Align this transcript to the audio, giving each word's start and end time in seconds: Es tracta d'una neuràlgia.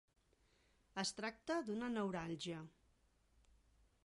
Es 1.03 1.11
tracta 1.19 1.59
d'una 1.69 1.91
neuràlgia. 1.99 2.63